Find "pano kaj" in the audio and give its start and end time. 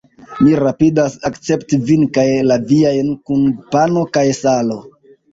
3.75-4.25